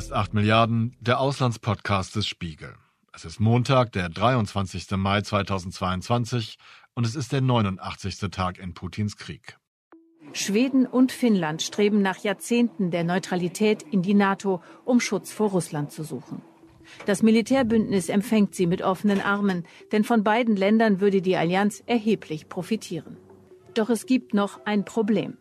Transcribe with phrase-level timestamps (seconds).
[0.00, 2.72] ist 8 Milliarden, der Auslandspodcast des Spiegel.
[3.12, 4.92] Es ist Montag, der 23.
[4.92, 6.56] Mai 2022
[6.94, 8.18] und es ist der 89.
[8.30, 9.58] Tag in Putins Krieg.
[10.32, 15.92] Schweden und Finnland streben nach Jahrzehnten der Neutralität in die NATO, um Schutz vor Russland
[15.92, 16.40] zu suchen.
[17.04, 22.48] Das Militärbündnis empfängt sie mit offenen Armen, denn von beiden Ländern würde die Allianz erheblich
[22.48, 23.18] profitieren.
[23.74, 25.36] Doch es gibt noch ein Problem.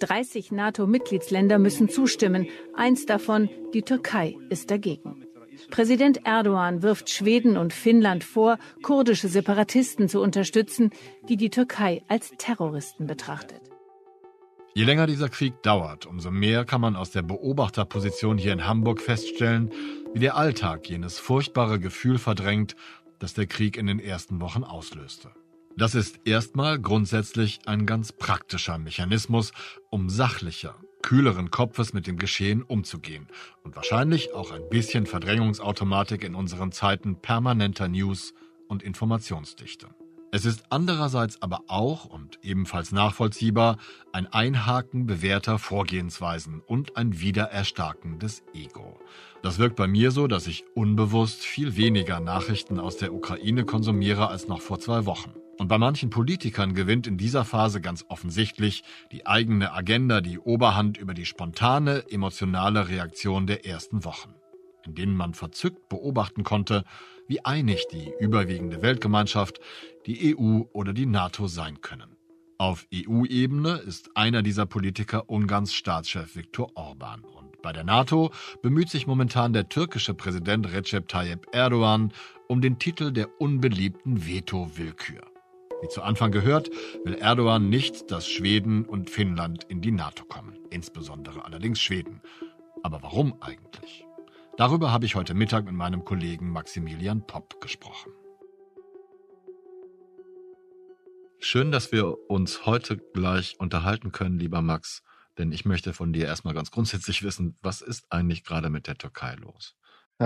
[0.00, 2.48] 30 NATO-Mitgliedsländer müssen zustimmen.
[2.74, 5.24] Eins davon, die Türkei, ist dagegen.
[5.70, 10.90] Präsident Erdogan wirft Schweden und Finnland vor, kurdische Separatisten zu unterstützen,
[11.28, 13.60] die die Türkei als Terroristen betrachtet.
[14.76, 19.00] Je länger dieser Krieg dauert, umso mehr kann man aus der Beobachterposition hier in Hamburg
[19.00, 19.70] feststellen,
[20.12, 22.74] wie der Alltag jenes furchtbare Gefühl verdrängt,
[23.20, 25.30] das der Krieg in den ersten Wochen auslöste.
[25.76, 29.52] Das ist erstmal grundsätzlich ein ganz praktischer Mechanismus,
[29.90, 33.26] um sachlicher, kühleren Kopfes mit dem Geschehen umzugehen
[33.64, 38.34] und wahrscheinlich auch ein bisschen Verdrängungsautomatik in unseren Zeiten permanenter News
[38.68, 39.88] und Informationsdichte.
[40.30, 43.78] Es ist andererseits aber auch und ebenfalls nachvollziehbar
[44.12, 49.00] ein Einhaken bewährter Vorgehensweisen und ein Wiedererstarken des Ego.
[49.42, 54.28] Das wirkt bei mir so, dass ich unbewusst viel weniger Nachrichten aus der Ukraine konsumiere
[54.28, 55.34] als noch vor zwei Wochen.
[55.58, 60.98] Und bei manchen Politikern gewinnt in dieser Phase ganz offensichtlich die eigene Agenda die Oberhand
[60.98, 64.34] über die spontane, emotionale Reaktion der ersten Wochen,
[64.84, 66.84] in denen man verzückt beobachten konnte,
[67.28, 69.60] wie einig die überwiegende Weltgemeinschaft,
[70.06, 72.16] die EU oder die NATO sein können.
[72.58, 77.22] Auf EU-Ebene ist einer dieser Politiker Ungarns Staatschef Viktor Orban.
[77.24, 78.30] Und bei der NATO
[78.62, 82.12] bemüht sich momentan der türkische Präsident Recep Tayyip Erdogan
[82.48, 85.33] um den Titel der unbeliebten Veto-Willkür.
[85.84, 86.70] Wie zu Anfang gehört,
[87.04, 92.22] will Erdogan nicht, dass Schweden und Finnland in die NATO kommen, insbesondere allerdings Schweden.
[92.82, 94.06] Aber warum eigentlich?
[94.56, 98.12] Darüber habe ich heute Mittag mit meinem Kollegen Maximilian Popp gesprochen.
[101.38, 105.02] Schön, dass wir uns heute gleich unterhalten können, lieber Max,
[105.36, 108.96] denn ich möchte von dir erstmal ganz grundsätzlich wissen, was ist eigentlich gerade mit der
[108.96, 109.76] Türkei los?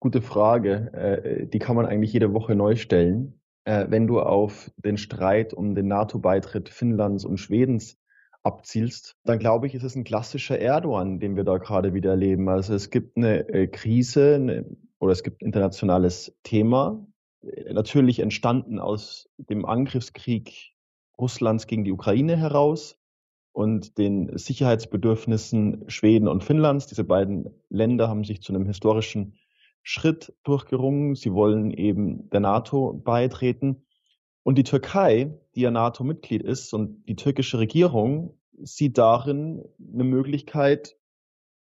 [0.00, 0.92] Gute Frage.
[0.92, 5.74] Äh, die kann man eigentlich jede Woche neu stellen wenn du auf den Streit um
[5.74, 7.98] den NATO-Beitritt Finnlands und Schwedens
[8.46, 12.48] abzielst, dann glaube ich, ist es ein klassischer Erdogan, den wir da gerade wieder erleben.
[12.48, 14.64] Also es gibt eine äh, Krise eine,
[15.00, 17.04] oder es gibt ein internationales Thema,
[17.42, 20.74] äh, natürlich entstanden aus dem Angriffskrieg
[21.18, 22.96] Russlands gegen die Ukraine heraus
[23.52, 26.86] und den Sicherheitsbedürfnissen Schweden und Finnlands.
[26.86, 29.34] Diese beiden Länder haben sich zu einem historischen
[29.88, 31.14] Schritt durchgerungen.
[31.14, 33.86] Sie wollen eben der NATO beitreten.
[34.42, 40.96] Und die Türkei, die ja NATO-Mitglied ist und die türkische Regierung sieht darin eine Möglichkeit,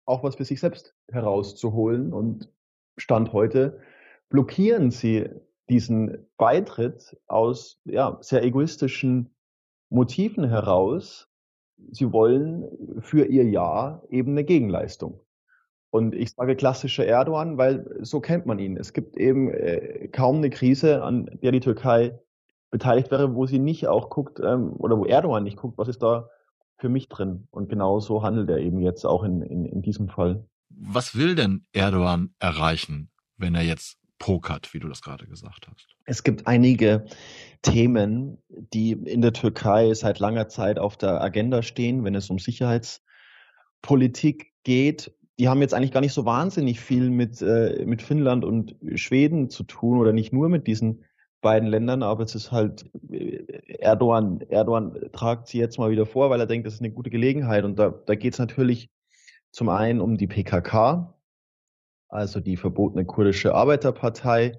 [0.04, 2.12] auch was für sich selbst herauszuholen.
[2.12, 2.50] Und
[2.98, 3.80] Stand heute
[4.28, 5.30] blockieren sie
[5.70, 9.34] diesen Beitritt aus ja, sehr egoistischen
[9.88, 11.30] Motiven heraus.
[11.92, 15.20] Sie wollen für ihr Ja eben eine Gegenleistung.
[15.92, 18.78] Und ich sage klassischer Erdogan, weil so kennt man ihn.
[18.78, 22.18] Es gibt eben äh, kaum eine Krise, an der die Türkei
[22.70, 26.02] beteiligt wäre, wo sie nicht auch guckt, ähm, oder wo Erdogan nicht guckt, was ist
[26.02, 26.30] da
[26.78, 27.46] für mich drin.
[27.50, 30.46] Und genau so handelt er eben jetzt auch in, in, in diesem Fall.
[30.70, 35.88] Was will denn Erdogan erreichen, wenn er jetzt pokert, wie du das gerade gesagt hast?
[36.06, 37.04] Es gibt einige
[37.60, 42.38] Themen, die in der Türkei seit langer Zeit auf der Agenda stehen, wenn es um
[42.38, 48.44] Sicherheitspolitik geht die haben jetzt eigentlich gar nicht so wahnsinnig viel mit, äh, mit Finnland
[48.44, 51.04] und Schweden zu tun oder nicht nur mit diesen
[51.40, 53.42] beiden Ländern, aber es ist halt äh,
[53.78, 57.10] Erdogan, Erdogan tragt sie jetzt mal wieder vor, weil er denkt, das ist eine gute
[57.10, 57.64] Gelegenheit.
[57.64, 58.90] Und da, da geht es natürlich
[59.50, 61.14] zum einen um die PKK,
[62.08, 64.52] also die verbotene kurdische Arbeiterpartei,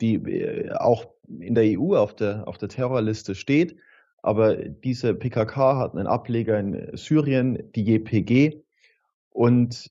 [0.00, 3.76] die äh, auch in der EU auf der, auf der Terrorliste steht.
[4.22, 8.62] Aber diese PKK hat einen Ableger in Syrien, die JPG.
[9.30, 9.90] Und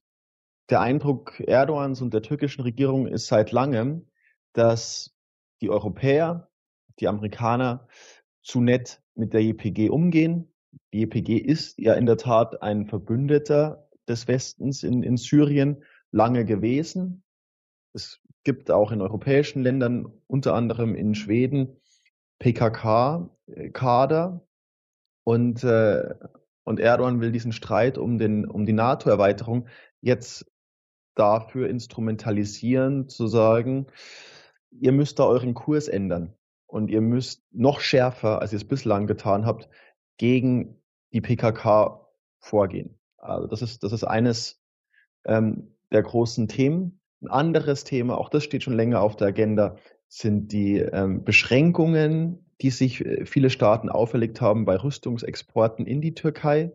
[0.70, 4.08] der Eindruck Erdogans und der türkischen Regierung ist seit langem,
[4.54, 5.16] dass
[5.62, 6.50] die Europäer,
[7.00, 7.88] die Amerikaner
[8.44, 10.52] zu nett mit der JPG umgehen.
[10.94, 16.46] Die JPG ist ja in der Tat ein Verbündeter des Westens in, in Syrien lange
[16.46, 17.24] gewesen.
[17.94, 21.78] Es gibt auch in europäischen Ländern, unter anderem in Schweden,
[22.40, 23.28] PKK-Kader.
[25.24, 26.16] Und, äh,
[26.64, 29.68] und Erdogan will diesen Streit um, den, um die NATO-Erweiterung
[30.02, 30.46] jetzt
[31.18, 33.88] dafür instrumentalisieren, zu sagen,
[34.72, 36.34] ihr müsst da euren Kurs ändern
[36.68, 39.70] und ihr müsst noch schärfer, als ihr es bislang getan habt,
[40.18, 40.82] gegen
[41.14, 42.08] die PKK
[42.40, 43.00] vorgehen.
[43.18, 44.62] Also das ist, das ist eines
[45.26, 47.00] ähm, der großen Themen.
[47.22, 49.78] Ein anderes Thema, auch das steht schon länger auf der Agenda,
[50.08, 56.14] sind die ähm, Beschränkungen, die sich äh, viele Staaten auferlegt haben bei Rüstungsexporten in die
[56.14, 56.72] Türkei.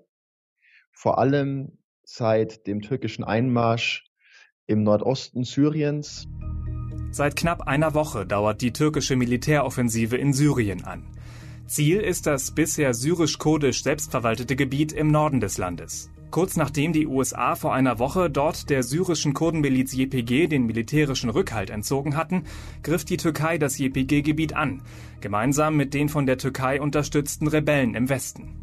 [0.91, 4.12] Vor allem seit dem türkischen Einmarsch
[4.67, 6.29] im Nordosten Syriens.
[7.11, 11.05] Seit knapp einer Woche dauert die türkische Militäroffensive in Syrien an.
[11.67, 16.11] Ziel ist das bisher syrisch-kurdisch selbstverwaltete Gebiet im Norden des Landes.
[16.31, 21.69] Kurz nachdem die USA vor einer Woche dort der syrischen Kurdenmiliz JPG den militärischen Rückhalt
[21.69, 22.45] entzogen hatten,
[22.83, 24.81] griff die Türkei das JPG-Gebiet an,
[25.21, 28.62] gemeinsam mit den von der Türkei unterstützten Rebellen im Westen.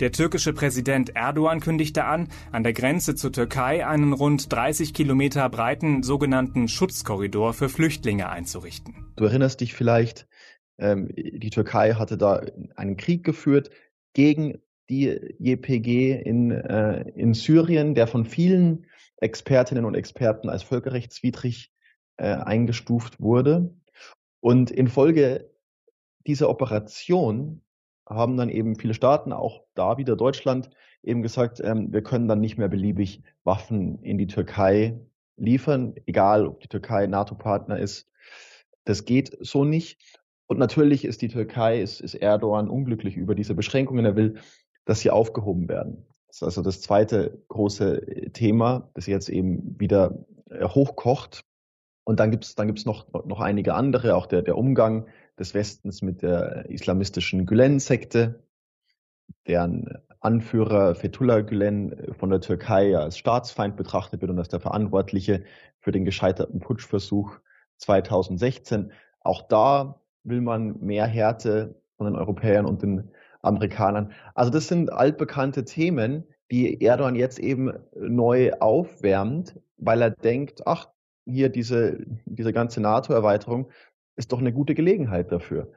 [0.00, 5.48] Der türkische Präsident Erdogan kündigte an, an der Grenze zur Türkei einen rund 30 Kilometer
[5.48, 8.94] breiten sogenannten Schutzkorridor für Flüchtlinge einzurichten.
[9.16, 10.28] Du erinnerst dich vielleicht,
[10.76, 12.42] ähm, die Türkei hatte da
[12.74, 13.70] einen Krieg geführt
[14.12, 14.58] gegen
[14.90, 18.84] die JPG in, äh, in Syrien, der von vielen
[19.16, 21.72] Expertinnen und Experten als völkerrechtswidrig
[22.18, 23.74] äh, eingestuft wurde.
[24.40, 25.50] Und infolge
[26.26, 27.62] dieser Operation
[28.06, 30.70] haben dann eben viele Staaten, auch da wieder Deutschland,
[31.02, 34.98] eben gesagt, ähm, wir können dann nicht mehr beliebig Waffen in die Türkei
[35.36, 38.08] liefern, egal ob die Türkei NATO-Partner ist.
[38.84, 39.98] Das geht so nicht.
[40.46, 44.04] Und natürlich ist die Türkei, ist, ist Erdogan unglücklich über diese Beschränkungen.
[44.04, 44.36] Er will
[44.86, 46.06] dass sie aufgehoben werden.
[46.28, 51.44] Das ist also das zweite große äh, Thema, das jetzt eben wieder äh, hochkocht.
[52.04, 55.08] Und dann gibt's dann gibt's noch, noch einige andere, auch der, der Umgang
[55.38, 58.42] des Westens mit der islamistischen Gülen-Sekte,
[59.46, 59.88] deren
[60.20, 65.44] Anführer Fethullah Gülen äh, von der Türkei als Staatsfeind betrachtet wird und als der Verantwortliche
[65.80, 67.38] für den gescheiterten Putschversuch
[67.78, 68.92] 2016.
[69.20, 73.10] Auch da will man mehr Härte von den Europäern und den
[73.42, 74.12] Amerikanern.
[74.34, 80.88] Also das sind altbekannte Themen, die Erdogan jetzt eben neu aufwärmt, weil er denkt, ach,
[81.24, 83.68] hier diese, diese ganze NATO-Erweiterung
[84.16, 85.72] ist doch eine gute Gelegenheit dafür.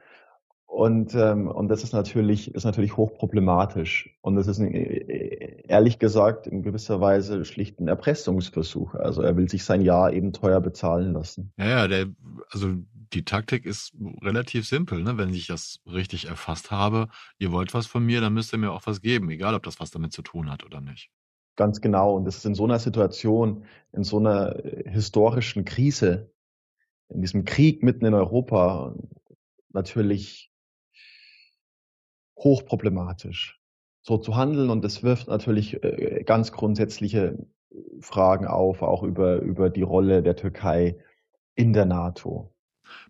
[0.66, 4.16] Und, ähm, und das ist natürlich, ist natürlich hochproblematisch.
[4.20, 8.94] Und das ist äh, ehrlich gesagt in gewisser Weise schlicht ein Erpressungsversuch.
[8.94, 11.52] Also er will sich sein Jahr eben teuer bezahlen lassen.
[11.58, 12.06] Ja, ja, der,
[12.50, 12.76] also
[13.12, 13.92] die Taktik ist
[14.22, 15.18] relativ simpel, ne?
[15.18, 17.08] Wenn ich das richtig erfasst habe,
[17.38, 19.80] ihr wollt was von mir, dann müsst ihr mir auch was geben, egal ob das
[19.80, 21.10] was damit zu tun hat oder nicht.
[21.56, 22.14] Ganz genau.
[22.14, 26.30] Und das ist in so einer Situation, in so einer äh, historischen Krise,
[27.10, 28.94] in diesem Krieg mitten in Europa
[29.72, 30.50] natürlich
[32.36, 33.60] hochproblematisch,
[34.02, 34.70] so zu handeln.
[34.70, 37.38] Und das wirft natürlich äh, ganz grundsätzliche
[38.00, 40.98] Fragen auf, auch über, über die Rolle der Türkei
[41.54, 42.54] in der NATO.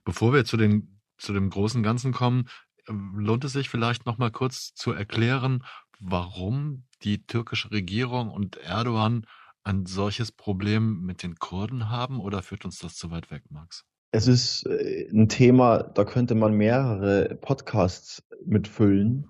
[0.05, 2.49] Bevor wir zu, den, zu dem großen Ganzen kommen,
[2.89, 5.65] ähm, lohnt es sich vielleicht noch mal kurz zu erklären,
[5.99, 9.27] warum die türkische Regierung und Erdogan
[9.63, 13.85] ein solches Problem mit den Kurden haben oder führt uns das zu weit weg, Max?
[14.13, 19.29] Es ist äh, ein Thema, da könnte man mehrere Podcasts mitfüllen.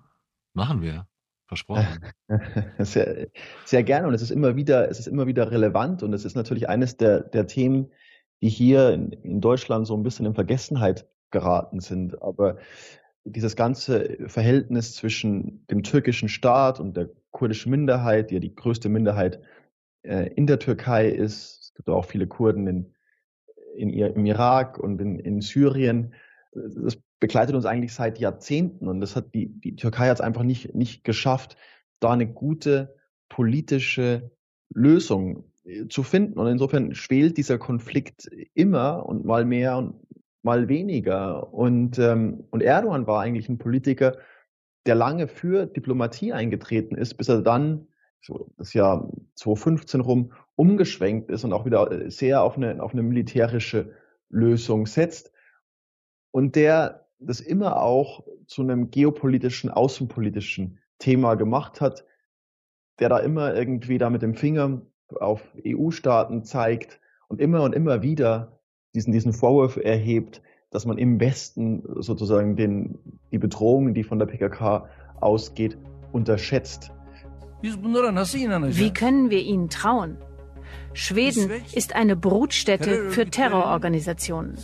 [0.55, 1.07] Machen wir.
[1.47, 2.01] Versprochen.
[2.79, 3.29] sehr,
[3.65, 6.37] sehr gerne und es ist immer wieder, es ist immer wieder relevant und es ist
[6.37, 7.91] natürlich eines der, der Themen,
[8.41, 12.23] die hier in, in Deutschland so ein bisschen in Vergessenheit geraten sind.
[12.23, 12.59] Aber
[13.25, 18.89] dieses ganze Verhältnis zwischen dem türkischen Staat und der kurdischen Minderheit, die ja die größte
[18.89, 19.41] Minderheit
[20.03, 22.95] äh, in der Türkei ist, es gibt auch viele Kurden in,
[23.75, 26.15] in im Irak und in, in Syrien,
[26.53, 30.43] das begleitet uns eigentlich seit Jahrzehnten und das hat die, die Türkei hat es einfach
[30.43, 31.57] nicht, nicht geschafft,
[32.01, 32.97] da eine gute
[33.29, 34.31] politische
[34.75, 36.39] Lösung äh, zu finden.
[36.39, 39.95] Und insofern schwelt dieser Konflikt immer und mal mehr und
[40.43, 41.53] mal weniger.
[41.53, 44.17] Und, ähm, und Erdogan war eigentlich ein Politiker,
[44.87, 47.87] der lange für Diplomatie eingetreten ist, bis er dann,
[48.21, 52.93] so das Jahr 2015 rum, umgeschwenkt ist und auch wieder äh, sehr auf eine, auf
[52.93, 53.93] eine militärische
[54.29, 55.33] Lösung setzt.
[56.31, 62.05] Und der das immer auch zu einem geopolitischen, außenpolitischen Thema gemacht hat,
[62.99, 64.83] der da immer irgendwie da mit dem Finger
[65.19, 68.61] auf EU-Staaten zeigt und immer und immer wieder
[68.95, 72.99] diesen, diesen Vorwurf erhebt, dass man im Westen sozusagen den,
[73.33, 74.89] die Bedrohung, die von der PKK
[75.21, 75.79] ausgeht,
[76.13, 76.93] unterschätzt.
[77.63, 80.17] Wie können wir ihnen trauen?
[80.93, 84.57] Schweden ist eine Brutstätte für Terrororganisationen.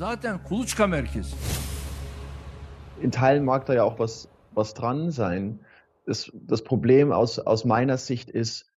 [3.00, 5.60] In Teilen mag da ja auch was, was dran sein.
[6.06, 8.72] Das, das Problem aus, aus meiner Sicht ist,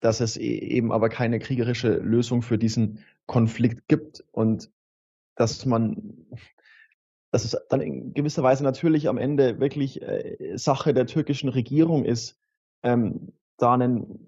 [0.00, 4.70] dass es e-, eben aber keine kriegerische Lösung für diesen Konflikt gibt und
[5.36, 6.26] dass man,
[7.30, 12.04] dass es dann in gewisser Weise natürlich am Ende wirklich äh, Sache der türkischen Regierung
[12.04, 12.38] ist,
[12.82, 14.18] ähm, da einen,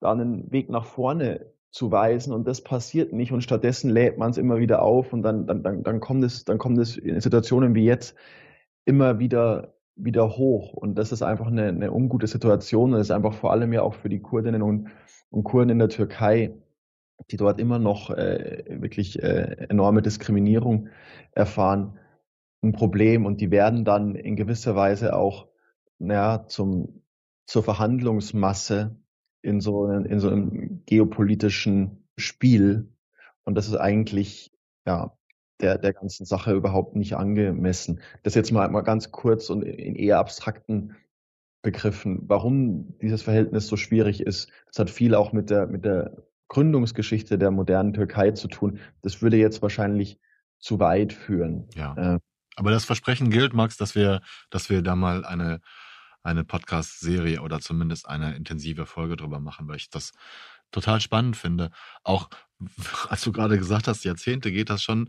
[0.00, 4.38] da einen Weg nach vorne zuweisen und das passiert nicht und stattdessen lädt man es
[4.38, 7.74] immer wieder auf und dann, dann, dann, dann kommt es, dann kommt es in Situationen
[7.74, 8.16] wie jetzt
[8.84, 13.10] immer wieder wieder hoch und das ist einfach eine, eine ungute Situation und das ist
[13.10, 14.88] einfach vor allem ja auch für die Kurdinnen und,
[15.30, 16.54] und Kurden in der Türkei,
[17.30, 20.90] die dort immer noch äh, wirklich äh, enorme Diskriminierung
[21.32, 21.98] erfahren,
[22.62, 25.48] ein Problem und die werden dann in gewisser Weise auch
[25.98, 27.02] naja, zum,
[27.46, 28.96] zur Verhandlungsmasse
[29.42, 32.88] in so, in so einem geopolitischen Spiel.
[33.44, 34.52] Und das ist eigentlich
[34.86, 35.16] ja,
[35.60, 38.00] der, der ganzen Sache überhaupt nicht angemessen.
[38.22, 40.96] Das jetzt mal, mal ganz kurz und in eher abstrakten
[41.62, 44.50] Begriffen, warum dieses Verhältnis so schwierig ist.
[44.66, 48.78] Das hat viel auch mit der, mit der Gründungsgeschichte der modernen Türkei zu tun.
[49.02, 50.20] Das würde jetzt wahrscheinlich
[50.58, 51.68] zu weit führen.
[51.74, 52.14] Ja.
[52.14, 52.18] Äh,
[52.56, 55.60] aber das Versprechen gilt, Max, dass wir, dass wir da mal eine,
[56.26, 60.12] eine Podcast-Serie oder zumindest eine intensive Folge drüber machen, weil ich das
[60.72, 61.70] total spannend finde.
[62.04, 62.28] Auch
[63.08, 65.08] als du gerade gesagt hast, Jahrzehnte geht das schon,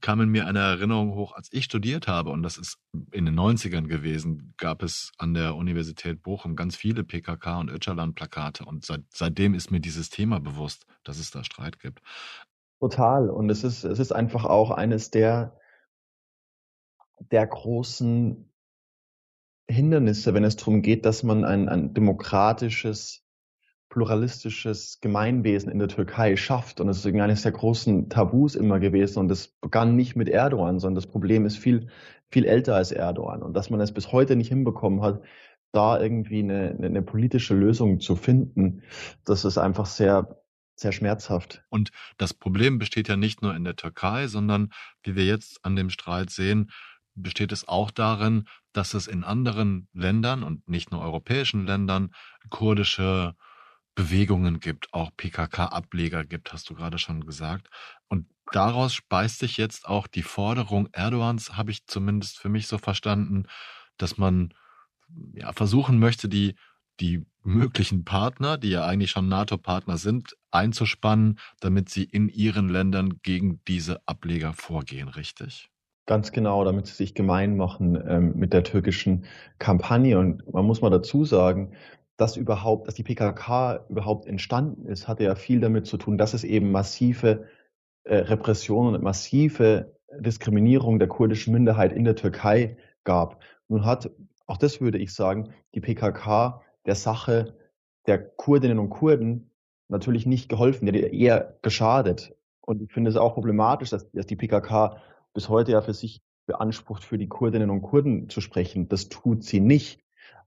[0.00, 2.78] kam in mir eine Erinnerung hoch, als ich studiert habe, und das ist
[3.12, 8.64] in den 90ern gewesen, gab es an der Universität Bochum ganz viele PKK und Öcalan-Plakate.
[8.64, 12.02] Und seit, seitdem ist mir dieses Thema bewusst, dass es da Streit gibt.
[12.80, 13.30] Total.
[13.30, 15.58] Und es ist, es ist einfach auch eines der,
[17.30, 18.50] der großen
[19.68, 23.22] Hindernisse, wenn es darum geht, dass man ein, ein demokratisches,
[23.88, 26.80] pluralistisches Gemeinwesen in der Türkei schafft.
[26.80, 29.20] Und das ist eines der großen Tabus immer gewesen.
[29.20, 31.88] Und das begann nicht mit Erdogan, sondern das Problem ist viel,
[32.30, 33.42] viel älter als Erdogan.
[33.42, 35.22] Und dass man es bis heute nicht hinbekommen hat,
[35.72, 38.82] da irgendwie eine, eine politische Lösung zu finden,
[39.24, 40.42] das ist einfach sehr,
[40.76, 41.62] sehr schmerzhaft.
[41.68, 45.76] Und das Problem besteht ja nicht nur in der Türkei, sondern wie wir jetzt an
[45.76, 46.70] dem Streit sehen,
[47.14, 52.12] besteht es auch darin, dass es in anderen Ländern und nicht nur europäischen Ländern
[52.50, 53.34] kurdische
[53.94, 57.68] Bewegungen gibt, auch PKK-Ableger gibt, hast du gerade schon gesagt.
[58.08, 62.78] Und daraus speist sich jetzt auch die Forderung Erdogans, habe ich zumindest für mich so
[62.78, 63.46] verstanden,
[63.96, 64.52] dass man
[65.34, 66.56] ja, versuchen möchte, die,
[67.00, 73.20] die möglichen Partner, die ja eigentlich schon NATO-Partner sind, einzuspannen, damit sie in ihren Ländern
[73.22, 75.70] gegen diese Ableger vorgehen, richtig?
[76.06, 79.24] Ganz genau, damit sie sich gemein machen ähm, mit der türkischen
[79.58, 80.18] Kampagne.
[80.18, 81.72] Und man muss mal dazu sagen,
[82.16, 86.34] dass überhaupt, dass die PKK überhaupt entstanden ist, hatte ja viel damit zu tun, dass
[86.34, 87.46] es eben massive
[88.04, 93.40] äh, Repressionen und massive Diskriminierung der kurdischen Minderheit in der Türkei gab.
[93.68, 94.10] Nun hat,
[94.46, 97.56] auch das würde ich sagen, die PKK der Sache
[98.06, 99.50] der Kurdinnen und Kurden
[99.88, 102.34] natürlich nicht geholfen, eher geschadet.
[102.60, 105.00] Und ich finde es auch problematisch, dass, dass die PKK
[105.34, 108.88] bis heute ja für sich beansprucht, für die Kurdinnen und Kurden zu sprechen.
[108.88, 110.00] Das tut sie nicht.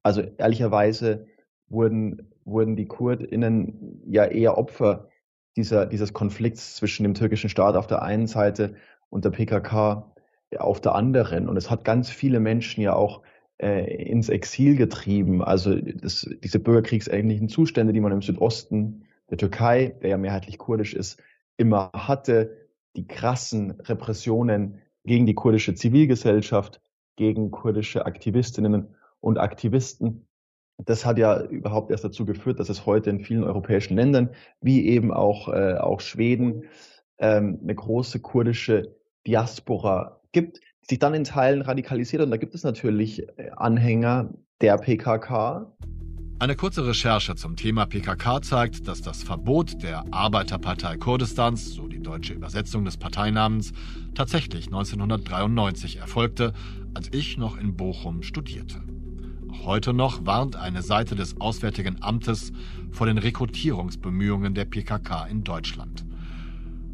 [0.04, 1.28] Also ehrlicherweise
[1.68, 5.10] wurden, wurden die KurdInnen ja eher Opfer
[5.56, 8.76] dieser, dieses Konflikts zwischen dem türkischen Staat auf der einen Seite
[9.10, 10.14] und der PKK
[10.58, 11.50] auf der anderen.
[11.50, 13.24] Und es hat ganz viele Menschen ja auch
[13.58, 15.44] äh, ins Exil getrieben.
[15.44, 20.94] Also das, diese bürgerkriegsähnlichen Zustände, die man im Südosten der Türkei, der ja mehrheitlich kurdisch
[20.94, 21.22] ist,
[21.58, 22.67] immer hatte,
[22.98, 26.82] die krassen Repressionen gegen die kurdische Zivilgesellschaft,
[27.16, 30.28] gegen kurdische Aktivistinnen und Aktivisten.
[30.78, 34.88] Das hat ja überhaupt erst dazu geführt, dass es heute in vielen europäischen Ländern, wie
[34.88, 36.66] eben auch, äh, auch Schweden,
[37.20, 42.22] ähm, eine große kurdische Diaspora gibt, die sich dann in Teilen radikalisiert.
[42.22, 45.72] Und da gibt es natürlich äh, Anhänger der PKK,
[46.40, 52.00] eine kurze Recherche zum Thema PKK zeigt, dass das Verbot der Arbeiterpartei Kurdistans, so die
[52.00, 53.74] deutsche Übersetzung des Parteinamens,
[54.14, 56.54] tatsächlich 1993 erfolgte,
[56.94, 58.84] als ich noch in Bochum studierte.
[59.52, 62.52] Auch heute noch warnt eine Seite des Auswärtigen Amtes
[62.92, 66.06] vor den Rekrutierungsbemühungen der PKK in Deutschland.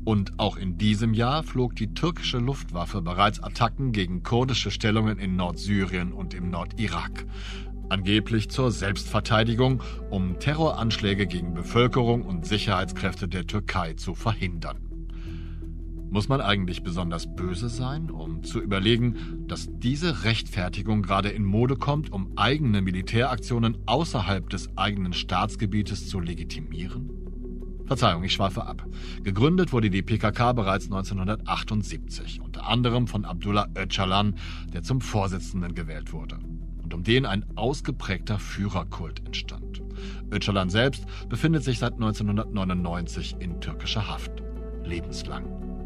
[0.05, 5.35] Und auch in diesem Jahr flog die türkische Luftwaffe bereits Attacken gegen kurdische Stellungen in
[5.35, 7.25] Nordsyrien und im Nordirak
[7.89, 14.77] angeblich zur Selbstverteidigung, um Terroranschläge gegen Bevölkerung und Sicherheitskräfte der Türkei zu verhindern.
[16.13, 21.75] Muss man eigentlich besonders böse sein, um zu überlegen, dass diese Rechtfertigung gerade in Mode
[21.75, 27.09] kommt, um eigene Militäraktionen außerhalb des eigenen Staatsgebietes zu legitimieren?
[27.85, 28.85] Verzeihung, ich schweife ab.
[29.23, 34.35] Gegründet wurde die PKK bereits 1978, unter anderem von Abdullah Öcalan,
[34.71, 36.37] der zum Vorsitzenden gewählt wurde
[36.93, 39.81] um den ein ausgeprägter Führerkult entstand.
[40.31, 44.31] Öcalan selbst befindet sich seit 1999 in türkischer Haft.
[44.83, 45.45] Lebenslang.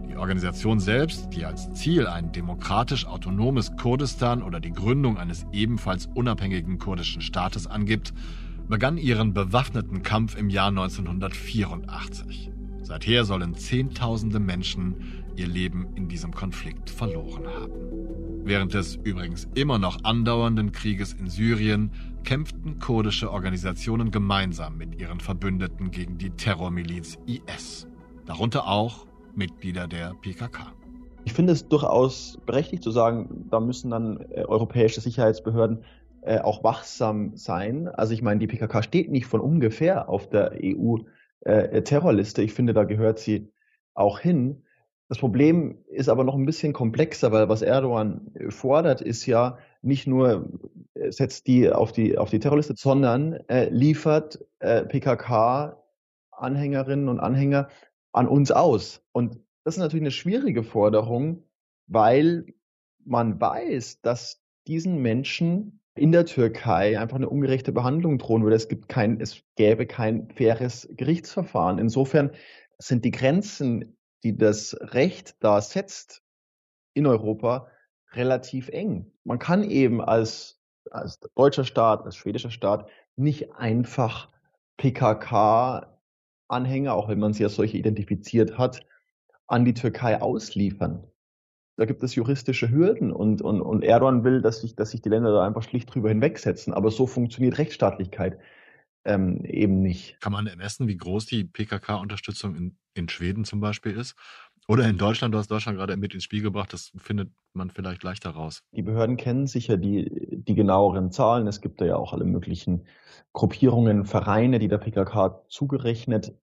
[0.09, 6.07] Die Organisation selbst, die als Ziel ein demokratisch autonomes Kurdistan oder die Gründung eines ebenfalls
[6.15, 8.13] unabhängigen kurdischen Staates angibt,
[8.67, 12.51] begann ihren bewaffneten Kampf im Jahr 1984.
[12.81, 14.95] Seither sollen Zehntausende Menschen
[15.37, 17.71] ihr Leben in diesem Konflikt verloren haben.
[18.43, 21.91] Während des übrigens immer noch andauernden Krieges in Syrien
[22.23, 27.87] kämpften kurdische Organisationen gemeinsam mit ihren Verbündeten gegen die Terrormiliz IS,
[28.25, 30.73] darunter auch Mitglieder der PKK.
[31.25, 35.83] Ich finde es durchaus berechtigt zu sagen, da müssen dann äh, europäische Sicherheitsbehörden
[36.21, 37.87] äh, auch wachsam sein.
[37.89, 42.41] Also ich meine, die PKK steht nicht von ungefähr auf der EU-Terrorliste.
[42.41, 43.51] Äh, ich finde, da gehört sie
[43.93, 44.63] auch hin.
[45.09, 50.05] Das Problem ist aber noch ein bisschen komplexer, weil was Erdogan fordert, ist ja nicht
[50.05, 50.49] nur
[51.09, 57.69] setzt die auf die auf die Terrorliste, sondern äh, liefert äh, PKK-Anhängerinnen und Anhänger
[58.11, 59.01] an uns aus.
[59.11, 61.43] Und das ist natürlich eine schwierige Forderung,
[61.87, 62.53] weil
[63.05, 68.55] man weiß, dass diesen Menschen in der Türkei einfach eine ungerechte Behandlung drohen würde.
[68.55, 71.79] Es gibt kein, es gäbe kein faires Gerichtsverfahren.
[71.79, 72.31] Insofern
[72.77, 76.21] sind die Grenzen, die das Recht da setzt
[76.93, 77.67] in Europa,
[78.11, 79.11] relativ eng.
[79.23, 84.29] Man kann eben als, als deutscher Staat, als schwedischer Staat nicht einfach
[84.77, 88.85] PKK-Anhänger, auch wenn man sie als solche identifiziert hat,
[89.47, 91.11] an die Türkei ausliefern
[91.77, 95.09] da gibt es juristische Hürden und, und, und Erdogan will, dass sich, dass sich die
[95.09, 96.73] Länder da einfach schlicht drüber hinwegsetzen.
[96.73, 98.39] Aber so funktioniert Rechtsstaatlichkeit
[99.07, 100.19] ähm, eben nicht.
[100.19, 104.15] Kann man ermessen, wie groß die PKK-Unterstützung in, in Schweden zum Beispiel ist?
[104.67, 108.03] Oder in Deutschland, du hast Deutschland gerade mit ins Spiel gebracht, das findet man vielleicht
[108.03, 108.63] leichter raus.
[108.73, 111.47] Die Behörden kennen sicher die, die genaueren Zahlen.
[111.47, 112.85] Es gibt da ja auch alle möglichen
[113.31, 116.33] Gruppierungen, Vereine, die der PKK zugerechnet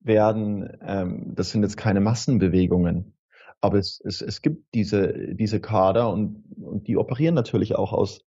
[0.00, 0.76] werden.
[0.80, 3.14] Ähm, das sind jetzt keine Massenbewegungen.
[3.60, 8.24] Aber es, es, es gibt diese, diese Kader und, und die operieren natürlich auch aus,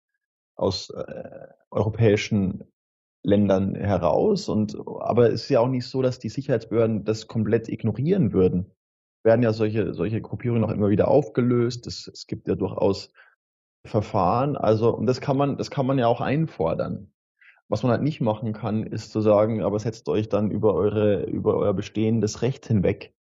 [0.56, 2.64] aus äh, europäischen
[3.24, 4.48] Ländern heraus.
[4.48, 8.70] Und, aber es ist ja auch nicht so, dass die Sicherheitsbehörden das komplett ignorieren würden.
[9.24, 11.86] Werden ja solche, solche Gruppierungen auch immer wieder aufgelöst.
[11.86, 13.10] Es, es gibt ja durchaus
[13.86, 14.56] Verfahren.
[14.56, 17.10] Also, und das kann man, das kann man ja auch einfordern.
[17.68, 21.24] Was man halt nicht machen kann, ist zu sagen, aber setzt euch dann über eure,
[21.24, 23.14] über euer bestehendes Recht hinweg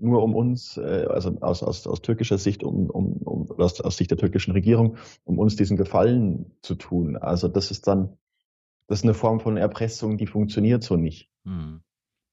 [0.00, 3.96] nur um uns, äh, also aus, aus, aus türkischer Sicht, um, um, um aus, aus
[3.96, 7.16] Sicht der türkischen Regierung, um uns diesen Gefallen zu tun.
[7.16, 8.16] Also das ist dann,
[8.90, 11.30] das ist eine Form von Erpressung, die funktioniert so nicht.
[11.44, 11.80] Hm.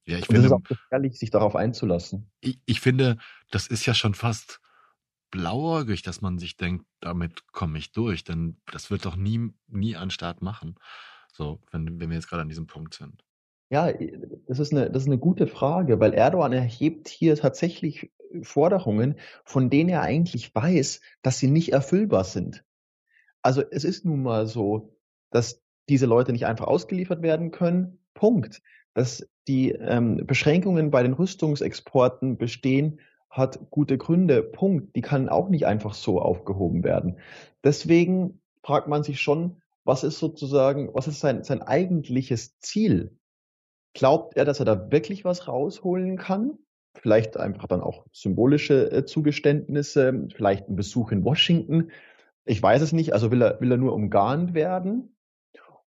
[0.07, 2.31] Ja, ich Und finde, es ist auch gefährlich, sich darauf einzulassen.
[2.41, 3.17] Ich, ich finde,
[3.51, 4.59] das ist ja schon fast
[5.29, 9.95] blauäugig, dass man sich denkt, damit komme ich durch, denn das wird doch nie, nie
[9.95, 10.79] ein Staat machen.
[11.31, 13.23] So, wenn, wenn wir jetzt gerade an diesem Punkt sind.
[13.69, 13.93] Ja,
[14.47, 19.69] das ist eine, das ist eine gute Frage, weil Erdogan erhebt hier tatsächlich Forderungen, von
[19.69, 22.63] denen er eigentlich weiß, dass sie nicht erfüllbar sind.
[23.43, 24.97] Also es ist nun mal so,
[25.29, 27.99] dass diese Leute nicht einfach ausgeliefert werden können.
[28.13, 28.61] Punkt.
[28.93, 34.43] Dass die ähm, Beschränkungen bei den Rüstungsexporten bestehen, hat gute Gründe.
[34.43, 34.95] Punkt.
[34.95, 37.19] Die kann auch nicht einfach so aufgehoben werden.
[37.63, 43.17] Deswegen fragt man sich schon, was ist sozusagen, was ist sein, sein eigentliches Ziel?
[43.93, 46.57] Glaubt er, dass er da wirklich was rausholen kann?
[46.95, 51.91] Vielleicht einfach dann auch symbolische äh, Zugeständnisse, vielleicht ein Besuch in Washington.
[52.43, 53.13] Ich weiß es nicht.
[53.13, 55.15] Also will er, will er nur umgarnt werden?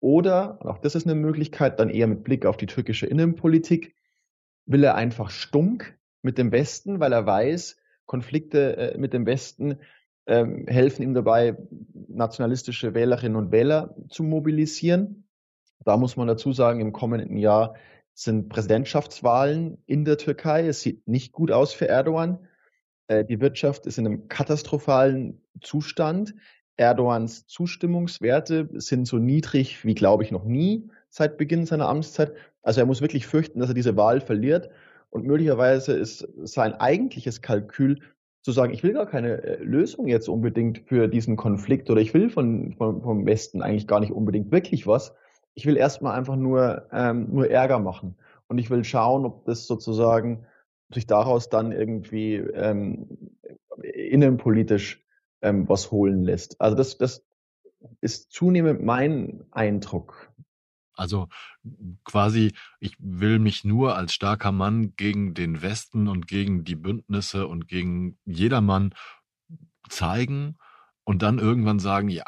[0.06, 3.96] Oder, auch das ist eine Möglichkeit, dann eher mit Blick auf die türkische Innenpolitik,
[4.64, 9.80] will er einfach stunk mit dem Westen, weil er weiß, Konflikte äh, mit dem Westen
[10.28, 11.56] ähm, helfen ihm dabei,
[12.06, 15.28] nationalistische Wählerinnen und Wähler zu mobilisieren.
[15.84, 17.74] Da muss man dazu sagen, im kommenden Jahr
[18.14, 20.68] sind Präsidentschaftswahlen in der Türkei.
[20.68, 22.46] Es sieht nicht gut aus für Erdogan.
[23.08, 26.32] Äh, die Wirtschaft ist in einem katastrophalen Zustand.
[26.76, 32.32] Erdogans Zustimmungswerte sind so niedrig wie, glaube ich, noch nie seit Beginn seiner Amtszeit.
[32.62, 34.68] Also er muss wirklich fürchten, dass er diese Wahl verliert.
[35.10, 38.00] Und möglicherweise ist sein eigentliches Kalkül
[38.42, 42.14] zu sagen, ich will gar keine äh, Lösung jetzt unbedingt für diesen Konflikt oder ich
[42.14, 45.14] will von, von, vom Westen eigentlich gar nicht unbedingt wirklich was,
[45.54, 48.16] ich will erstmal einfach nur, ähm, nur Ärger machen.
[48.46, 50.46] Und ich will schauen, ob das sozusagen
[50.92, 53.08] sich daraus dann irgendwie ähm,
[53.82, 55.04] innenpolitisch
[55.42, 56.60] ähm, was holen lässt.
[56.60, 57.24] Also das, das
[58.00, 60.32] ist zunehmend mein Eindruck.
[60.94, 61.28] Also
[62.04, 67.46] quasi, ich will mich nur als starker Mann gegen den Westen und gegen die Bündnisse
[67.46, 68.94] und gegen jedermann
[69.90, 70.56] zeigen
[71.04, 72.24] und dann irgendwann sagen, ja,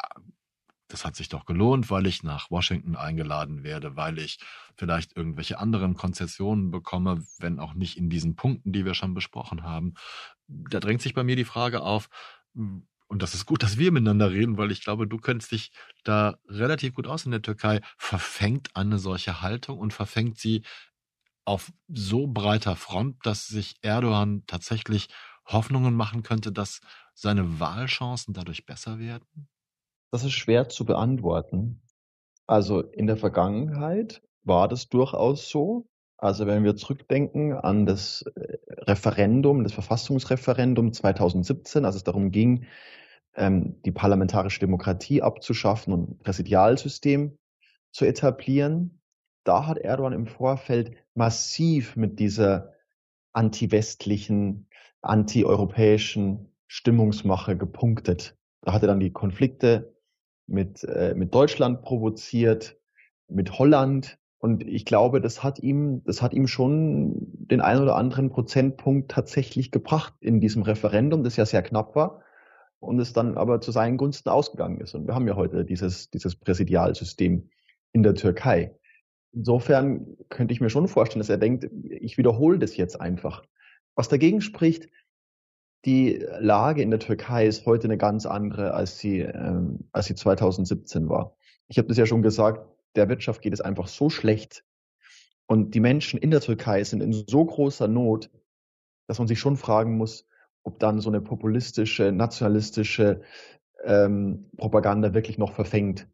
[0.87, 4.39] das hat sich doch gelohnt, weil ich nach Washington eingeladen werde, weil ich
[4.75, 9.63] vielleicht irgendwelche anderen Konzessionen bekomme, wenn auch nicht in diesen Punkten, die wir schon besprochen
[9.63, 9.93] haben.
[10.47, 12.09] Da drängt sich bei mir die Frage auf,
[13.09, 15.71] und das ist gut, dass wir miteinander reden, weil ich glaube, du kennst dich
[16.03, 20.61] da relativ gut aus in der Türkei, verfängt eine solche Haltung und verfängt sie
[21.43, 25.07] auf so breiter Front, dass sich Erdogan tatsächlich
[25.45, 26.81] Hoffnungen machen könnte, dass
[27.15, 29.49] seine Wahlchancen dadurch besser werden?
[30.11, 31.81] Das ist schwer zu beantworten.
[32.45, 35.87] Also in der Vergangenheit war das durchaus so.
[36.17, 42.67] Also wenn wir zurückdenken an das äh, Referendum, das Verfassungsreferendum 2017, als es darum ging,
[43.35, 47.37] ähm, die parlamentarische Demokratie abzuschaffen und ein Präsidialsystem
[47.91, 49.01] zu etablieren,
[49.43, 52.73] da hat Erdogan im Vorfeld massiv mit dieser
[53.33, 54.67] anti-westlichen,
[55.01, 58.37] anti-europäischen Stimmungsmache gepunktet.
[58.61, 59.95] Da hat er dann die Konflikte
[60.45, 62.77] mit, äh, mit Deutschland provoziert,
[63.27, 67.97] mit Holland, und ich glaube, das hat ihm, das hat ihm schon den ein oder
[67.97, 72.21] anderen Prozentpunkt tatsächlich gebracht in diesem Referendum, das ja sehr knapp war
[72.79, 74.95] und es dann aber zu seinen Gunsten ausgegangen ist.
[74.95, 77.49] Und wir haben ja heute dieses, dieses Präsidialsystem
[77.91, 78.75] in der Türkei.
[79.31, 83.43] Insofern könnte ich mir schon vorstellen, dass er denkt, ich wiederhole das jetzt einfach.
[83.95, 84.89] Was dagegen spricht,
[85.85, 90.15] die Lage in der Türkei ist heute eine ganz andere, als sie, ähm, als sie
[90.15, 91.35] 2017 war.
[91.67, 92.65] Ich habe das ja schon gesagt,
[92.95, 94.63] der Wirtschaft geht es einfach so schlecht
[95.49, 98.29] und die Menschen in der Türkei sind in so großer Not,
[99.07, 100.27] dass man sich schon fragen muss,
[100.69, 103.21] ob dann so eine populistische, nationalistische
[103.83, 106.07] ähm, Propaganda wirklich noch verfängt.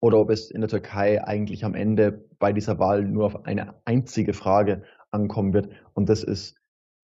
[0.00, 3.74] Oder ob es in der Türkei eigentlich am Ende bei dieser Wahl nur auf eine
[3.86, 5.70] einzige Frage ankommen wird.
[5.94, 6.54] Und das ist,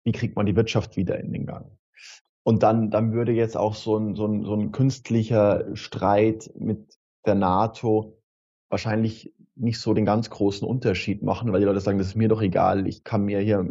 [0.05, 1.67] wie kriegt man die Wirtschaft wieder in den Gang?
[2.45, 6.99] Und dann, dann würde jetzt auch so ein, so ein, so ein künstlicher Streit mit
[7.25, 8.21] der NATO
[8.69, 12.29] wahrscheinlich nicht so den ganz großen Unterschied machen, weil die Leute sagen, das ist mir
[12.29, 13.66] doch egal, ich kann mir hier,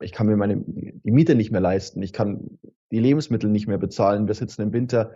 [0.00, 2.58] ich kann mir meine die Miete nicht mehr leisten, ich kann
[2.90, 5.12] die Lebensmittel nicht mehr bezahlen, wir sitzen im Winter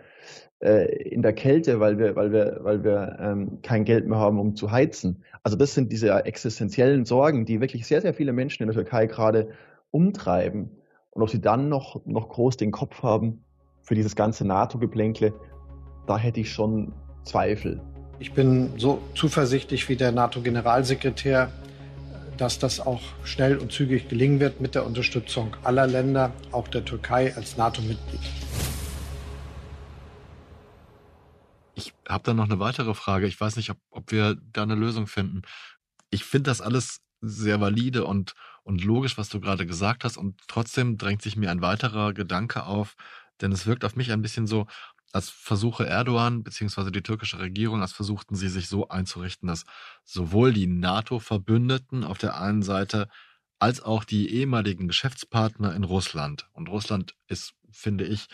[0.59, 4.39] äh, in der Kälte, weil wir, weil wir, weil wir ähm, kein Geld mehr haben,
[4.39, 5.23] um zu heizen.
[5.43, 9.07] Also das sind diese existenziellen Sorgen, die wirklich sehr, sehr viele Menschen in der Türkei
[9.07, 9.49] gerade
[9.91, 10.71] umtreiben.
[11.11, 13.43] Und ob sie dann noch, noch groß den Kopf haben
[13.81, 15.33] für dieses ganze NATO-Geblänkle,
[16.07, 17.81] da hätte ich schon Zweifel.
[18.17, 21.51] Ich bin so zuversichtlich wie der NATO-Generalsekretär,
[22.37, 26.85] dass das auch schnell und zügig gelingen wird mit der Unterstützung aller Länder, auch der
[26.85, 28.21] Türkei als NATO-Mitglied.
[31.73, 33.27] Ich habe da noch eine weitere Frage.
[33.27, 35.41] Ich weiß nicht, ob, ob wir da eine Lösung finden.
[36.09, 40.15] Ich finde das alles sehr valide und, und logisch, was du gerade gesagt hast.
[40.15, 42.95] Und trotzdem drängt sich mir ein weiterer Gedanke auf,
[43.41, 44.67] denn es wirkt auf mich ein bisschen so,
[45.15, 46.91] als versuche Erdogan bzw.
[46.91, 49.63] die türkische Regierung, als versuchten sie sich so einzurichten, dass
[50.03, 53.07] sowohl die NATO-Verbündeten auf der einen Seite
[53.57, 56.49] als auch die ehemaligen Geschäftspartner in Russland.
[56.51, 58.27] Und Russland ist, finde ich,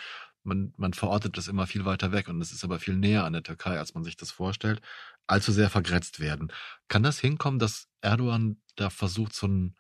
[0.44, 3.34] man, man verortet das immer viel weiter weg und es ist aber viel näher an
[3.34, 4.82] der Türkei, als man sich das vorstellt,
[5.28, 6.52] allzu sehr vergrätzt werden.
[6.88, 9.76] Kann das hinkommen, dass Erdogan da versucht, so einen,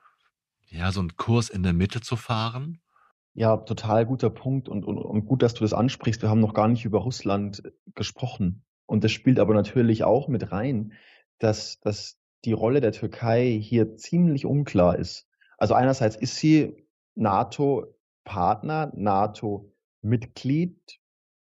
[0.67, 2.79] ja, so einen Kurs in der Mitte zu fahren?
[3.33, 6.21] Ja, total guter Punkt und, und, und gut, dass du das ansprichst.
[6.21, 8.65] Wir haben noch gar nicht über Russland äh, gesprochen.
[8.85, 10.93] Und das spielt aber natürlich auch mit rein,
[11.39, 15.29] dass, dass die Rolle der Türkei hier ziemlich unklar ist.
[15.57, 20.99] Also einerseits ist sie NATO-Partner, NATO-Mitglied.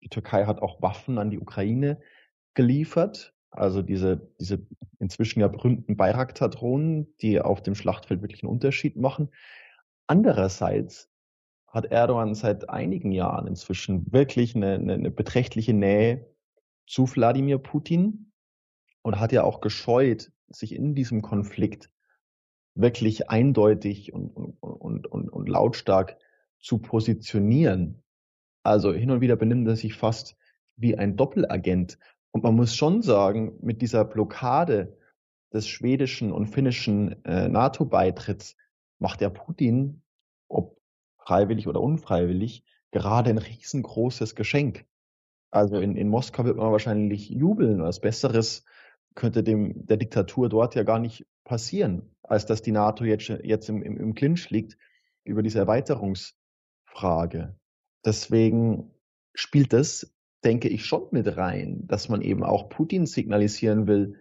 [0.03, 2.01] Die Türkei hat auch Waffen an die Ukraine
[2.55, 3.35] geliefert.
[3.51, 4.67] Also diese, diese
[4.99, 9.31] inzwischen ja berühmten Bayraktar-Drohnen, die auf dem Schlachtfeld wirklich einen Unterschied machen.
[10.07, 11.11] Andererseits
[11.71, 16.27] hat Erdogan seit einigen Jahren inzwischen wirklich eine, eine, eine beträchtliche Nähe
[16.87, 18.33] zu Wladimir Putin
[19.03, 21.91] und hat ja auch gescheut, sich in diesem Konflikt
[22.75, 26.17] wirklich eindeutig und, und, und, und, lautstark
[26.59, 28.03] zu positionieren.
[28.63, 30.37] Also hin und wieder benimmt er sich fast
[30.77, 31.99] wie ein Doppelagent.
[32.33, 34.97] Und man muss schon sagen, mit dieser Blockade
[35.53, 38.57] des schwedischen und finnischen äh, NATO-Beitritts
[38.99, 40.03] macht der Putin,
[41.31, 44.85] freiwillig oder unfreiwillig, gerade ein riesengroßes Geschenk.
[45.53, 47.81] Also in, in Moskau wird man wahrscheinlich jubeln.
[47.83, 48.65] Was Besseres
[49.15, 53.69] könnte dem der Diktatur dort ja gar nicht passieren, als dass die NATO jetzt, jetzt
[53.69, 54.77] im, im, im Clinch liegt
[55.23, 57.57] über diese Erweiterungsfrage.
[58.05, 58.91] Deswegen
[59.33, 60.13] spielt das,
[60.43, 64.17] denke ich, schon mit rein, dass man eben auch Putin signalisieren will,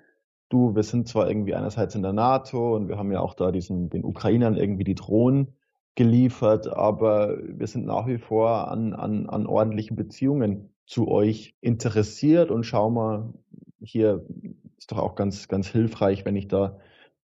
[0.50, 3.52] du, wir sind zwar irgendwie einerseits in der NATO und wir haben ja auch da
[3.52, 5.56] diesen, den Ukrainern irgendwie die Drohnen
[6.00, 12.52] geliefert, aber wir sind nach wie vor an, an, an ordentlichen Beziehungen zu euch interessiert
[12.52, 13.34] und schau mal,
[13.82, 14.26] hier
[14.78, 16.80] ist doch auch ganz, ganz hilfreich, wenn ich da,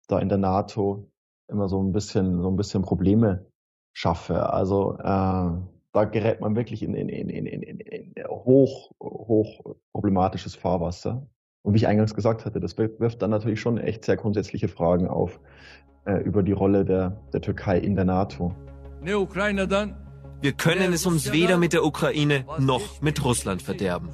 [0.08, 1.08] da in der NATO
[1.46, 3.46] immer so ein bisschen, so ein bisschen Probleme
[3.92, 4.52] schaffe.
[4.52, 10.56] Also äh, da gerät man wirklich in, in, in, in, in, in hoch, hoch problematisches
[10.56, 11.28] Fahrwasser.
[11.64, 15.08] Und wie ich eingangs gesagt hatte, das wirft dann natürlich schon echt sehr grundsätzliche Fragen
[15.08, 15.40] auf
[16.04, 18.54] äh, über die Rolle der, der Türkei in der NATO.
[20.42, 24.10] Wir können es uns weder mit der Ukraine noch mit Russland verderben.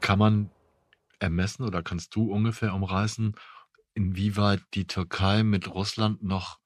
[0.00, 0.50] Kann man
[1.20, 3.36] ermessen oder kannst du ungefähr umreißen,
[3.94, 6.58] inwieweit die Türkei mit Russland noch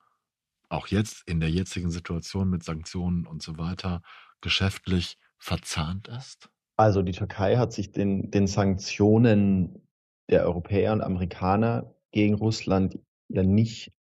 [0.71, 4.01] auch jetzt in der jetzigen Situation mit Sanktionen und so weiter
[4.41, 6.49] geschäftlich verzahnt ist?
[6.81, 9.87] Also die Türkei hat sich den, den Sanktionen
[10.31, 13.93] der Europäer und Amerikaner gegen Russland ja nicht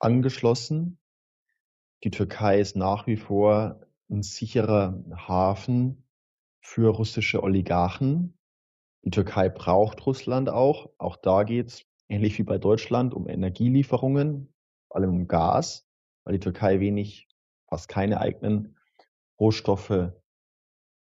[0.00, 0.98] angeschlossen.
[2.02, 6.08] Die Türkei ist nach wie vor ein sicherer Hafen
[6.60, 8.36] für russische Oligarchen.
[9.04, 10.90] Die Türkei braucht Russland auch.
[10.98, 14.52] Auch da geht es, ähnlich wie bei Deutschland, um Energielieferungen,
[14.88, 15.86] vor allem um Gas
[16.24, 17.28] weil die Türkei wenig,
[17.68, 18.76] fast keine eigenen
[19.38, 20.10] Rohstoffe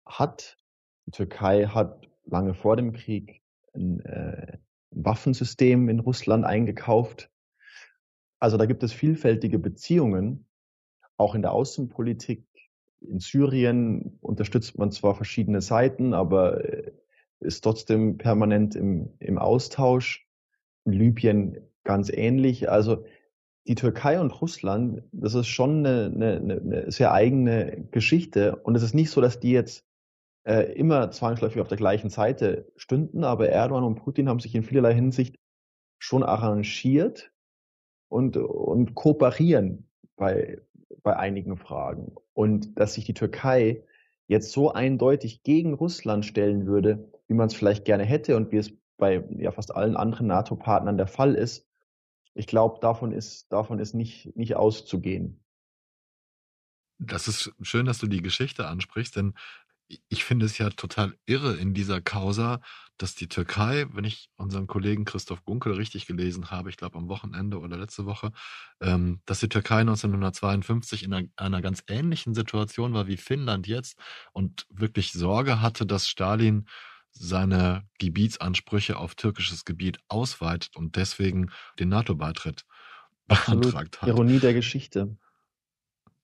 [0.05, 0.57] hat.
[1.05, 3.41] Die Türkei hat lange vor dem Krieg
[3.73, 4.57] ein, äh,
[4.91, 7.29] ein Waffensystem in Russland eingekauft.
[8.39, 10.47] Also da gibt es vielfältige Beziehungen,
[11.17, 12.45] auch in der Außenpolitik.
[13.01, 16.91] In Syrien unterstützt man zwar verschiedene Seiten, aber äh,
[17.39, 20.27] ist trotzdem permanent im, im Austausch.
[20.85, 22.69] In Libyen ganz ähnlich.
[22.69, 23.05] Also
[23.67, 28.55] die Türkei und Russland, das ist schon eine, eine, eine sehr eigene Geschichte.
[28.55, 29.85] Und es ist nicht so, dass die jetzt
[30.43, 34.63] äh, immer zwangsläufig auf der gleichen Seite stünden, aber Erdogan und Putin haben sich in
[34.63, 35.35] vielerlei Hinsicht
[35.99, 37.31] schon arrangiert
[38.09, 40.59] und, und kooperieren bei,
[41.03, 42.15] bei einigen Fragen.
[42.33, 43.83] Und dass sich die Türkei
[44.27, 48.57] jetzt so eindeutig gegen Russland stellen würde, wie man es vielleicht gerne hätte und wie
[48.57, 51.67] es bei ja, fast allen anderen NATO-Partnern der Fall ist,
[52.33, 55.43] ich glaube, davon ist, davon ist nicht, nicht auszugehen.
[56.97, 59.33] Das ist schön, dass du die Geschichte ansprichst, denn
[60.07, 62.61] ich finde es ja total irre in dieser Causa,
[62.97, 67.09] dass die Türkei, wenn ich unseren Kollegen Christoph Gunkel richtig gelesen habe, ich glaube am
[67.09, 68.31] Wochenende oder letzte Woche,
[68.79, 73.97] ähm, dass die Türkei 1952 in einer, einer, ganz ähnlichen Situation war wie Finnland jetzt
[74.33, 76.67] und wirklich Sorge hatte, dass Stalin
[77.11, 82.65] seine Gebietsansprüche auf türkisches Gebiet ausweitet und deswegen den NATO-Beitritt
[83.27, 84.09] beantragt hat.
[84.09, 85.17] Ironie der Geschichte.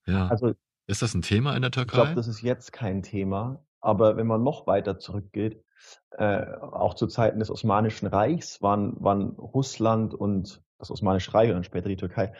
[0.05, 0.27] Ja.
[0.27, 0.55] Also,
[0.87, 1.97] ist das ein Thema in der Türkei?
[1.97, 3.63] Ich glaube, das ist jetzt kein Thema.
[3.79, 5.63] Aber wenn man noch weiter zurückgeht,
[6.11, 11.65] äh, auch zu Zeiten des Osmanischen Reichs waren, waren Russland und das Osmanische Reich und
[11.65, 12.33] später die Türkei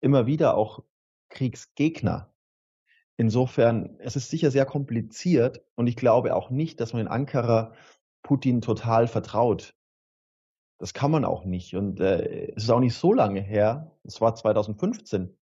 [0.00, 0.82] immer wieder auch
[1.28, 2.32] Kriegsgegner.
[3.16, 7.74] Insofern, es ist sicher sehr kompliziert und ich glaube auch nicht, dass man in Ankara
[8.22, 9.74] Putin total vertraut.
[10.78, 11.76] Das kann man auch nicht.
[11.76, 15.36] Und äh, es ist auch nicht so lange her, es war 2015,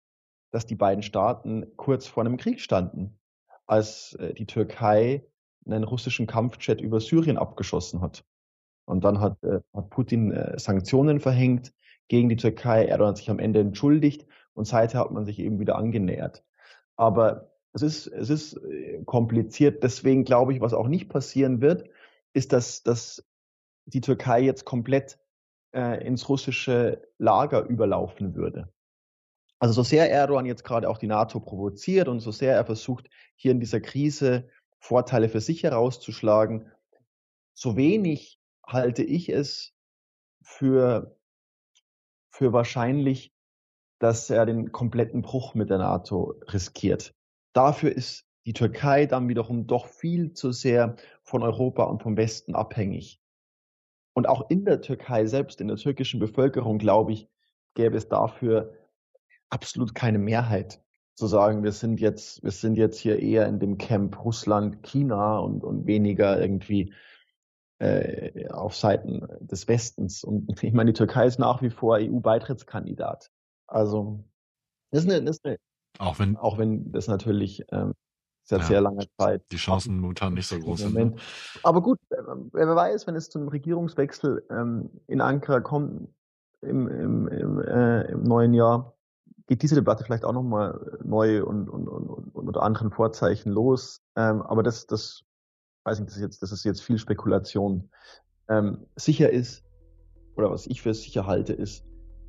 [0.50, 3.18] dass die beiden Staaten kurz vor einem Krieg standen,
[3.66, 5.24] als äh, die Türkei
[5.66, 8.24] einen russischen Kampfjet über Syrien abgeschossen hat.
[8.86, 11.72] Und dann hat, äh, hat Putin äh, Sanktionen verhängt
[12.08, 12.86] gegen die Türkei.
[12.86, 16.44] Erdogan hat sich am Ende entschuldigt und seither hat man sich eben wieder angenähert.
[16.96, 18.60] Aber es ist, es ist
[19.06, 19.84] kompliziert.
[19.84, 21.88] Deswegen glaube ich, was auch nicht passieren wird,
[22.32, 23.24] ist, dass, dass
[23.86, 25.20] die Türkei jetzt komplett
[25.72, 28.72] äh, ins russische Lager überlaufen würde.
[29.60, 33.08] Also so sehr Erdogan jetzt gerade auch die NATO provoziert und so sehr er versucht,
[33.36, 36.72] hier in dieser Krise Vorteile für sich herauszuschlagen,
[37.52, 39.74] so wenig halte ich es
[40.42, 41.14] für,
[42.30, 43.34] für wahrscheinlich,
[43.98, 47.14] dass er den kompletten Bruch mit der NATO riskiert.
[47.52, 52.54] Dafür ist die Türkei dann wiederum doch viel zu sehr von Europa und vom Westen
[52.54, 53.20] abhängig.
[54.14, 57.28] Und auch in der Türkei selbst, in der türkischen Bevölkerung, glaube ich,
[57.74, 58.79] gäbe es dafür
[59.50, 60.82] absolut keine Mehrheit
[61.14, 65.38] zu sagen, wir sind jetzt, wir sind jetzt hier eher in dem Camp Russland, China
[65.38, 66.94] und, und weniger irgendwie
[67.78, 70.24] äh, auf Seiten des Westens.
[70.24, 73.30] Und ich meine, die Türkei ist nach wie vor EU-Beitrittskandidat.
[73.66, 74.24] Also
[74.90, 75.58] das ist eine, das ist eine
[75.98, 77.94] auch wenn, auch wenn das natürlich ähm,
[78.44, 79.42] seit ja, sehr langer Zeit.
[79.50, 80.94] Die Chancen momentan nicht so groß sind.
[80.94, 81.14] Ne?
[81.62, 86.08] Aber gut, wer weiß, wenn es zu einem Regierungswechsel ähm, in Ankara kommt
[86.62, 88.94] im, im, im, äh, im neuen Jahr,
[89.50, 94.00] geht diese Debatte vielleicht auch nochmal neu und, und, und, und unter anderen Vorzeichen los.
[94.14, 95.24] Ähm, aber das, das
[95.82, 97.90] weiß ich, das ist jetzt, das ist jetzt viel Spekulation.
[98.48, 99.64] Ähm, sicher ist,
[100.36, 101.84] oder was ich für sicher halte, ist,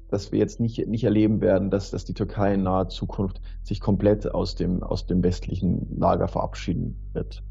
[0.10, 3.82] dass wir jetzt nicht, nicht erleben werden, dass, dass die Türkei in naher Zukunft sich
[3.82, 7.44] komplett aus dem, aus dem westlichen Lager verabschieden wird.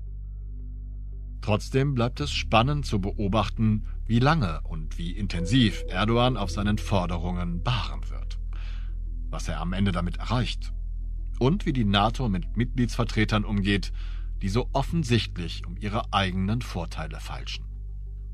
[1.42, 7.62] Trotzdem bleibt es spannend zu beobachten, wie lange und wie intensiv Erdogan auf seinen Forderungen
[7.62, 8.39] beharren wird.
[9.30, 10.72] Was er am Ende damit erreicht
[11.38, 13.92] und wie die NATO mit Mitgliedsvertretern umgeht,
[14.42, 17.64] die so offensichtlich um ihre eigenen Vorteile feilschen.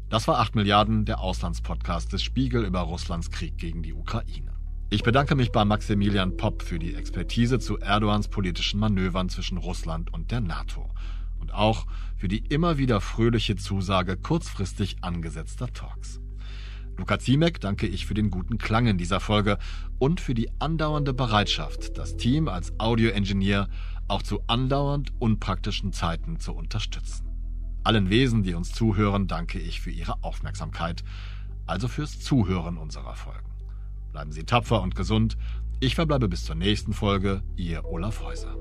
[0.09, 4.53] Das war 8 Milliarden, der Auslandspodcast des Spiegel über Russlands Krieg gegen die Ukraine.
[4.89, 10.13] Ich bedanke mich bei Maximilian Popp für die Expertise zu Erdogans politischen Manövern zwischen Russland
[10.13, 10.91] und der NATO
[11.41, 16.21] und auch für die immer wieder fröhliche Zusage kurzfristig angesetzter Talks.
[16.99, 19.59] Luca Ziemek danke ich für den guten Klang in dieser Folge
[19.99, 23.69] und für die andauernde Bereitschaft, das Team als Audioingenieur
[24.09, 27.27] auch zu andauernd unpraktischen Zeiten zu unterstützen.
[27.85, 31.05] Allen Wesen, die uns zuhören, danke ich für ihre Aufmerksamkeit,
[31.67, 33.51] also fürs Zuhören unserer Folgen.
[34.13, 35.37] Bleiben Sie tapfer und gesund.
[35.81, 38.57] Ich verbleibe bis zur nächsten Folge, Ihr Olaf Häuser.